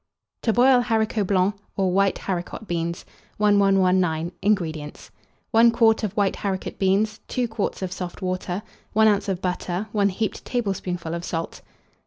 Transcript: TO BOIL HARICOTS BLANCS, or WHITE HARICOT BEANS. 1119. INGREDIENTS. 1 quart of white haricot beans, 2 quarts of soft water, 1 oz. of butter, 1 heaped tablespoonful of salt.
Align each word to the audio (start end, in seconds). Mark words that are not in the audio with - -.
TO 0.41 0.51
BOIL 0.51 0.81
HARICOTS 0.81 1.27
BLANCS, 1.27 1.57
or 1.77 1.91
WHITE 1.91 2.17
HARICOT 2.21 2.65
BEANS. 2.67 3.05
1119. 3.37 4.31
INGREDIENTS. 4.41 5.11
1 5.51 5.69
quart 5.69 6.03
of 6.03 6.13
white 6.13 6.37
haricot 6.37 6.79
beans, 6.79 7.19
2 7.27 7.47
quarts 7.47 7.83
of 7.83 7.91
soft 7.91 8.19
water, 8.19 8.63
1 8.93 9.07
oz. 9.07 9.29
of 9.29 9.43
butter, 9.43 9.89
1 9.91 10.09
heaped 10.09 10.43
tablespoonful 10.43 11.13
of 11.13 11.23
salt. 11.23 11.61